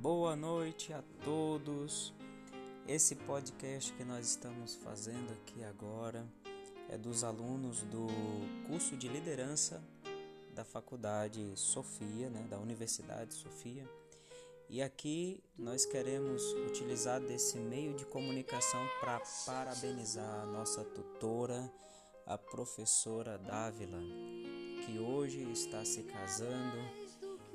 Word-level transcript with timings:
Boa 0.00 0.36
noite 0.36 0.92
a 0.92 1.02
todos. 1.24 2.14
Esse 2.86 3.16
podcast 3.16 3.92
que 3.94 4.04
nós 4.04 4.28
estamos 4.28 4.76
fazendo 4.76 5.32
aqui 5.32 5.64
agora 5.64 6.24
é 6.88 6.96
dos 6.96 7.24
alunos 7.24 7.82
do 7.82 8.06
curso 8.68 8.96
de 8.96 9.08
liderança 9.08 9.82
da 10.54 10.64
Faculdade 10.64 11.52
Sofia, 11.56 12.30
né, 12.30 12.46
da 12.48 12.58
Universidade 12.58 13.34
Sofia. 13.34 13.84
E 14.68 14.80
aqui 14.80 15.42
nós 15.58 15.84
queremos 15.84 16.44
utilizar 16.68 17.20
desse 17.20 17.58
meio 17.58 17.94
de 17.94 18.06
comunicação 18.06 18.80
para 19.00 19.20
parabenizar 19.44 20.42
a 20.42 20.46
nossa 20.46 20.84
tutora, 20.84 21.68
a 22.24 22.38
professora 22.38 23.36
Dávila, 23.36 23.98
que 24.86 25.00
hoje 25.00 25.42
está 25.50 25.84
se 25.84 26.04
casando 26.04 26.78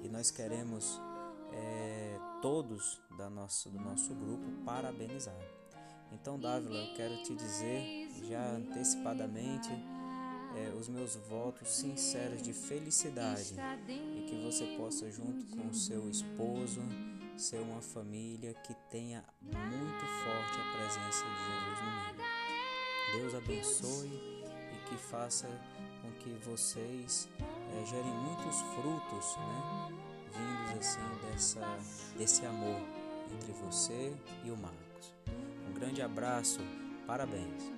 e 0.03 0.09
nós 0.09 0.29
queremos 0.29 0.99
é, 1.53 2.19
todos 2.41 2.99
da 3.17 3.29
nossa, 3.29 3.69
do 3.69 3.79
nosso 3.79 4.13
grupo 4.13 4.43
parabenizar. 4.65 5.39
Então, 6.11 6.39
Dávila, 6.39 6.75
eu 6.75 6.95
quero 6.95 7.23
te 7.23 7.35
dizer 7.35 8.09
já 8.29 8.51
antecipadamente 8.51 9.69
é, 10.55 10.73
os 10.79 10.87
meus 10.87 11.15
votos 11.15 11.69
sinceros 11.69 12.41
de 12.41 12.53
felicidade 12.53 13.55
e 13.87 14.25
que 14.29 14.35
você 14.43 14.65
possa, 14.77 15.09
junto 15.11 15.45
com 15.55 15.73
seu 15.73 16.09
esposo, 16.09 16.81
ser 17.35 17.59
uma 17.59 17.81
família 17.81 18.53
que 18.53 18.75
tenha 18.91 19.23
muito 19.41 20.05
forte 20.23 20.59
a 20.59 20.77
presença 20.77 21.25
de 21.25 21.41
Jesus 21.47 21.79
no 21.81 21.91
meio. 21.91 22.43
Deus 23.13 23.35
abençoe 23.35 24.07
e 24.07 24.89
que 24.89 24.97
faça 24.97 25.47
com 26.01 26.11
que 26.13 26.29
vocês 26.45 27.27
é, 27.39 27.85
gerem 27.85 28.11
muitos 28.11 28.61
frutos, 28.75 29.37
né? 29.37 30.12
Vindos 30.33 30.79
assim 30.79 30.99
dessa, 31.31 31.77
desse 32.17 32.45
amor 32.45 32.81
entre 33.33 33.51
você 33.53 34.11
e 34.43 34.51
o 34.51 34.57
Marcos. 34.57 35.13
Um 35.69 35.73
grande 35.73 36.01
abraço, 36.01 36.59
parabéns. 37.07 37.71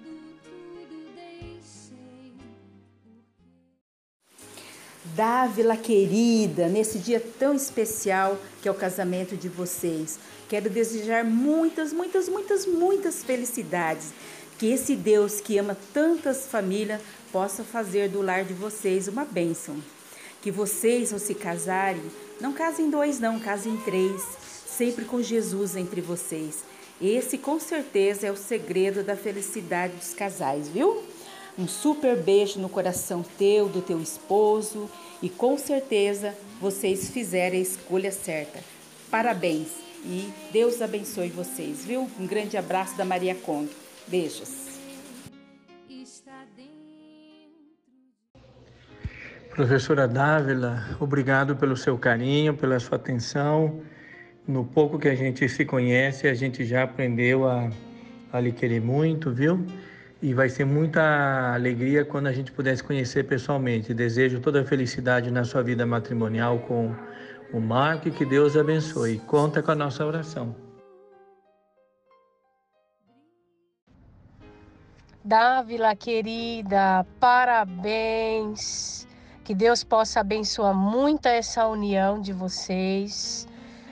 Dávila 5.15 5.77
querida, 5.77 6.67
nesse 6.67 6.97
dia 6.97 7.21
tão 7.39 7.53
especial 7.53 8.37
que 8.61 8.67
é 8.67 8.71
o 8.71 8.75
casamento 8.75 9.37
de 9.37 9.47
vocês, 9.47 10.19
quero 10.49 10.69
desejar 10.69 11.23
muitas, 11.23 11.93
muitas, 11.93 12.27
muitas, 12.27 12.65
muitas 12.65 13.23
felicidades. 13.23 14.11
Que 14.57 14.67
esse 14.67 14.95
Deus 14.95 15.39
que 15.41 15.57
ama 15.57 15.77
tantas 15.93 16.47
famílias 16.47 17.01
possa 17.31 17.63
fazer 17.63 18.09
do 18.09 18.21
lar 18.21 18.45
de 18.45 18.53
vocês 18.53 19.07
uma 19.07 19.25
bênção. 19.25 19.77
Que 20.45 20.51
vocês, 20.51 21.11
ao 21.11 21.17
se 21.17 21.33
casarem, 21.33 22.03
não 22.39 22.53
casem 22.53 22.87
dois, 22.87 23.19
não, 23.19 23.39
casem 23.39 23.77
três, 23.77 24.21
sempre 24.67 25.03
com 25.03 25.19
Jesus 25.19 25.75
entre 25.75 26.01
vocês. 26.01 26.59
Esse 27.01 27.39
com 27.39 27.59
certeza 27.59 28.27
é 28.27 28.31
o 28.31 28.37
segredo 28.37 29.01
da 29.01 29.17
felicidade 29.17 29.95
dos 29.95 30.13
casais, 30.13 30.67
viu? 30.67 31.01
Um 31.57 31.67
super 31.67 32.15
beijo 32.15 32.59
no 32.59 32.69
coração 32.69 33.25
teu, 33.39 33.67
do 33.67 33.81
teu 33.81 33.99
esposo 33.99 34.87
e 35.19 35.29
com 35.29 35.57
certeza 35.57 36.37
vocês 36.61 37.09
fizeram 37.09 37.57
a 37.57 37.61
escolha 37.61 38.11
certa. 38.11 38.59
Parabéns 39.09 39.69
e 40.05 40.29
Deus 40.51 40.79
abençoe 40.79 41.29
vocês, 41.29 41.83
viu? 41.83 42.07
Um 42.19 42.27
grande 42.27 42.55
abraço 42.55 42.95
da 42.95 43.03
Maria 43.03 43.33
Kong. 43.33 43.67
Beijos. 44.07 44.64
Professora 49.55 50.05
Dávila, 50.05 50.83
obrigado 50.99 51.55
pelo 51.55 51.77
seu 51.77 51.97
carinho, 51.97 52.57
pela 52.57 52.77
sua 52.77 52.97
atenção. 52.97 53.79
No 54.45 54.65
pouco 54.65 54.99
que 54.99 55.07
a 55.07 55.15
gente 55.15 55.47
se 55.47 55.63
conhece, 55.63 56.27
a 56.27 56.33
gente 56.33 56.65
já 56.65 56.83
aprendeu 56.83 57.47
a, 57.47 57.69
a 58.33 58.39
lhe 58.41 58.51
querer 58.51 58.81
muito, 58.81 59.31
viu? 59.31 59.65
E 60.21 60.33
vai 60.33 60.49
ser 60.49 60.65
muita 60.65 61.53
alegria 61.53 62.03
quando 62.03 62.27
a 62.27 62.33
gente 62.33 62.51
puder 62.51 62.75
se 62.75 62.83
conhecer 62.83 63.23
pessoalmente. 63.23 63.93
Desejo 63.93 64.41
toda 64.41 64.59
a 64.59 64.65
felicidade 64.65 65.31
na 65.31 65.45
sua 65.45 65.63
vida 65.63 65.85
matrimonial 65.85 66.59
com 66.59 66.93
o 67.53 67.61
Marco 67.61 68.09
e 68.09 68.11
que 68.11 68.25
Deus 68.25 68.57
abençoe. 68.57 69.19
Conta 69.19 69.63
com 69.63 69.71
a 69.71 69.75
nossa 69.75 70.05
oração. 70.05 70.53
Dávila 75.23 75.95
querida, 75.95 77.05
parabéns. 77.21 79.07
Que 79.45 79.53
Deus 79.53 79.83
possa 79.83 80.21
abençoar 80.21 80.73
muito 80.73 81.27
essa 81.27 81.67
união 81.67 82.19
de 82.19 82.33
vocês 82.33 83.47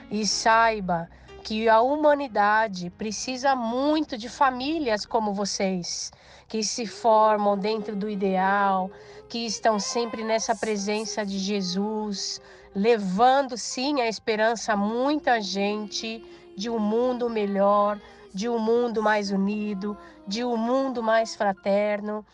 e 0.09 0.25
saiba 0.25 1.07
que 1.43 1.69
a 1.69 1.79
humanidade 1.79 2.89
precisa 2.89 3.55
muito 3.55 4.17
de 4.17 4.27
famílias 4.27 5.05
como 5.05 5.31
vocês, 5.31 6.11
que 6.47 6.63
se 6.63 6.87
formam 6.87 7.55
dentro 7.55 7.95
do 7.95 8.09
ideal, 8.09 8.89
que 9.29 9.45
estão 9.45 9.77
sempre 9.77 10.23
nessa 10.23 10.55
presença 10.55 11.23
de 11.23 11.37
Jesus, 11.37 12.41
levando 12.73 13.55
sim 13.55 14.01
a 14.01 14.07
esperança 14.07 14.73
a 14.73 14.75
muita 14.75 15.39
gente 15.39 16.25
de 16.57 16.67
um 16.67 16.79
mundo 16.79 17.29
melhor, 17.29 18.01
de 18.33 18.49
um 18.49 18.57
mundo 18.57 19.01
mais 19.01 19.31
unido, 19.31 19.95
de 20.27 20.43
um 20.43 20.57
mundo 20.57 21.03
mais 21.03 21.35
fraterno. 21.35 22.25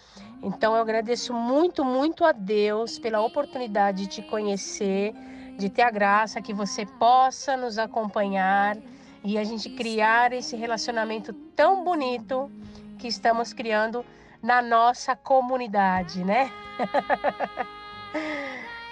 Então 0.42 0.76
eu 0.76 0.82
agradeço 0.82 1.34
muito, 1.34 1.84
muito 1.84 2.24
a 2.24 2.32
Deus 2.32 2.98
pela 2.98 3.22
oportunidade 3.22 4.04
de 4.04 4.08
te 4.08 4.22
conhecer, 4.22 5.14
de 5.58 5.70
ter 5.70 5.82
a 5.82 5.92
graça 5.92 6.42
que 6.42 6.54
você 6.54 6.86
possa 6.86 7.58
nos 7.58 7.78
acompanhar 7.78 8.78
e 9.24 9.38
a 9.38 9.44
gente 9.44 9.70
criar 9.70 10.32
esse 10.32 10.56
relacionamento 10.56 11.34
tão 11.56 11.84
bonito 11.84 12.50
que 12.98 13.08
estamos 13.08 13.52
criando 13.52 14.06
na 14.42 14.62
nossa 14.62 15.16
comunidade, 15.18 16.24
né? 16.24 16.50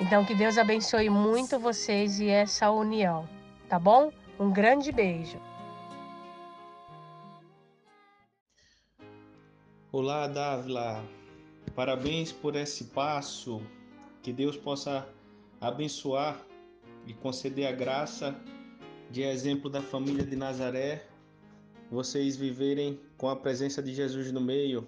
então 0.01 0.25
que 0.25 0.35
Deus 0.35 0.57
abençoe 0.57 1.09
muito 1.09 1.57
vocês 1.57 2.19
e 2.19 2.28
essa 2.28 2.69
união, 2.69 3.28
tá 3.69 3.79
bom? 3.79 4.12
Um 4.38 4.51
grande 4.51 4.91
beijo. 4.91 5.47
Olá, 10.00 10.28
Dávila. 10.28 11.03
Parabéns 11.75 12.31
por 12.31 12.56
esse 12.56 12.84
passo. 12.84 13.59
Que 14.22 14.31
Deus 14.31 14.56
possa 14.56 15.09
abençoar 15.59 16.40
e 17.08 17.16
conceder 17.16 17.66
a 17.66 17.72
graça 17.72 18.40
de 19.09 19.24
exemplo 19.24 19.72
da 19.72 19.81
família 19.81 20.24
de 20.24 20.35
Nazaré, 20.35 21.03
vocês 21.90 22.38
viverem 22.38 23.00
com 23.18 23.28
a 23.28 23.35
presença 23.35 23.81
de 23.81 23.91
Jesus 23.91 24.31
no 24.31 24.40
meio. 24.40 24.88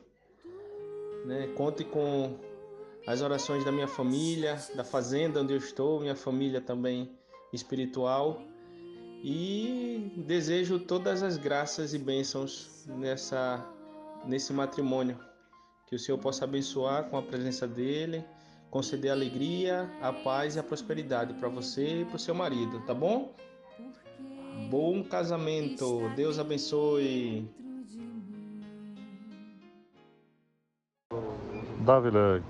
Né? 1.25 1.47
Conte 1.55 1.83
com 1.83 2.37
as 3.07 3.23
orações 3.23 3.65
da 3.65 3.71
minha 3.71 3.87
família, 3.87 4.59
da 4.75 4.83
fazenda 4.83 5.41
onde 5.41 5.53
eu 5.53 5.57
estou, 5.57 6.01
minha 6.01 6.15
família 6.15 6.61
também 6.61 7.17
espiritual. 7.51 8.43
E 9.23 10.13
desejo 10.17 10.77
todas 10.77 11.23
as 11.23 11.35
graças 11.35 11.95
e 11.95 11.97
bênçãos 11.97 12.85
nessa, 12.85 13.67
nesse 14.25 14.53
matrimônio. 14.53 15.17
Que 15.87 15.95
o 15.95 15.99
Senhor 15.99 16.17
possa 16.17 16.45
abençoar 16.45 17.05
com 17.05 17.17
a 17.17 17.21
presença 17.21 17.67
dele, 17.67 18.23
conceder 18.69 19.11
alegria, 19.11 19.89
a 20.01 20.13
paz 20.13 20.55
e 20.55 20.59
a 20.59 20.63
prosperidade 20.63 21.33
para 21.33 21.49
você 21.49 22.01
e 22.01 22.05
para 22.05 22.15
o 22.15 22.19
seu 22.19 22.35
marido, 22.35 22.79
tá 22.81 22.93
bom? 22.93 23.33
Bom 24.69 25.03
casamento, 25.03 26.09
Deus 26.15 26.37
abençoe. 26.37 27.49
Dávila, 31.79 32.43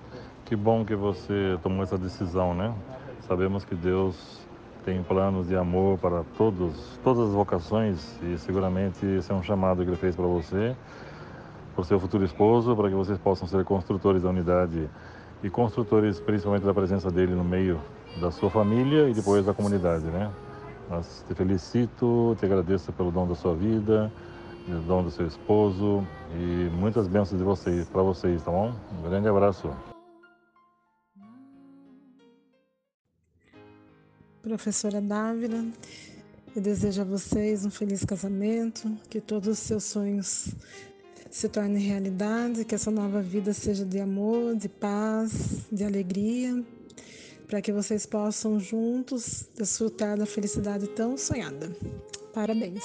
que 0.46 0.56
bom 0.56 0.84
que 0.84 0.96
você 0.96 1.58
tomou 1.64 1.84
essa 1.84 1.98
decisão, 1.98 2.54
né? 2.54 2.76
Sabemos 3.22 3.64
que 3.64 3.76
Deus 3.76 4.42
tem 4.84 5.02
planos 5.04 5.48
de 5.48 5.56
amor 5.56 5.98
para 6.00 6.24
todos, 6.36 7.00
todas 7.04 7.30
as 7.30 7.34
vocações 7.34 8.20
e 8.24 8.38
seguramente 8.38 9.06
esse 9.06 9.32
é 9.32 9.36
um 9.36 9.44
chamado 9.44 9.84
que 9.84 9.90
ele 9.90 9.98
fez 9.98 10.16
para 10.16 10.26
você 10.26 10.76
para 11.80 11.82
o 11.82 11.86
seu 11.86 12.00
futuro 12.00 12.26
esposo, 12.26 12.76
para 12.76 12.90
que 12.90 12.96
vocês 12.96 13.18
possam 13.18 13.48
ser 13.48 13.64
construtores 13.64 14.24
da 14.24 14.30
unidade 14.30 14.90
e 15.42 15.50
construtores 15.50 16.20
principalmente 16.20 16.66
da 16.66 16.74
presença 16.74 17.10
dele 17.10 17.34
no 17.34 17.44
meio 17.44 17.80
da 18.20 18.32
sua 18.32 18.50
família 18.50 19.10
e 19.10 19.14
depois 19.14 19.46
da 19.46 19.54
comunidade, 19.54 20.04
né? 20.06 20.30
Mas 20.90 21.24
te 21.26 21.34
felicito, 21.34 22.36
te 22.38 22.46
agradeço 22.46 22.92
pelo 22.92 23.12
dom 23.12 23.26
da 23.26 23.36
sua 23.36 23.56
vida, 23.56 24.12
pelo 24.66 24.82
dom 24.82 25.04
do 25.04 25.12
seu 25.12 25.26
esposo 25.26 26.06
e 26.36 26.70
muitas 26.76 27.08
bênçãos 27.08 27.40
de 27.40 27.46
vocês, 27.46 27.88
para 27.88 28.02
vocês, 28.02 28.44
tá 28.44 28.52
bom? 28.52 28.74
Um 29.00 29.10
grande 29.10 29.30
abraço. 29.30 29.72
Professora 34.42 35.00
Dávila, 35.00 35.64
eu 36.54 36.62
desejo 36.62 37.04
a 37.04 37.06
vocês 37.06 37.66
um 37.66 37.70
feliz 37.70 38.04
casamento, 38.04 38.92
que 39.10 39.22
todos 39.22 39.48
os 39.48 39.60
seus 39.60 39.86
sonhos 39.86 40.54
se 41.30 41.48
torne 41.48 41.80
realidade, 41.80 42.66
que 42.66 42.76
essa 42.76 42.90
nova 42.92 43.22
vida 43.22 43.54
seja 43.54 43.86
de 43.86 44.00
amor, 44.00 44.56
de 44.56 44.68
paz, 44.68 45.66
de 45.72 45.84
alegria. 45.84 46.64
para 47.48 47.62
que 47.64 47.72
vocês 47.72 48.06
possam 48.06 48.60
juntos 48.60 49.50
desfrutar 49.58 50.16
da 50.16 50.26
felicidade 50.28 50.88
tão 50.90 51.18
sonhada. 51.18 51.76
Parabéns! 52.32 52.84